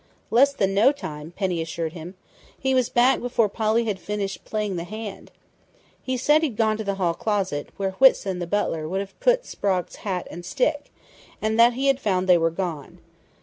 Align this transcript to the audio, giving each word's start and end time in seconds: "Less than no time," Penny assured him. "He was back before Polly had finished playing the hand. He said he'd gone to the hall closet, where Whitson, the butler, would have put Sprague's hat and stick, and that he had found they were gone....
"Less 0.31 0.51
than 0.51 0.73
no 0.73 0.91
time," 0.91 1.31
Penny 1.35 1.61
assured 1.61 1.93
him. 1.93 2.15
"He 2.59 2.73
was 2.73 2.89
back 2.89 3.21
before 3.21 3.47
Polly 3.47 3.83
had 3.85 3.99
finished 3.99 4.43
playing 4.43 4.75
the 4.75 4.83
hand. 4.83 5.29
He 6.01 6.17
said 6.17 6.41
he'd 6.41 6.57
gone 6.57 6.75
to 6.77 6.83
the 6.83 6.95
hall 6.95 7.13
closet, 7.13 7.69
where 7.77 7.91
Whitson, 7.91 8.39
the 8.39 8.47
butler, 8.47 8.87
would 8.89 8.99
have 8.99 9.19
put 9.19 9.45
Sprague's 9.45 9.97
hat 9.97 10.27
and 10.31 10.43
stick, 10.43 10.91
and 11.39 11.59
that 11.59 11.73
he 11.73 11.85
had 11.85 11.99
found 11.99 12.27
they 12.27 12.35
were 12.39 12.49
gone.... 12.49 12.97